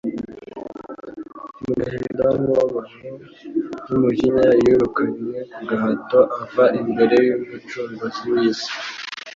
[1.63, 3.09] Mu gahinda n’umubabaro
[3.87, 8.71] n’umujinya, yirukanywe ku gahato ava imbere y’Umucunguzi w’isi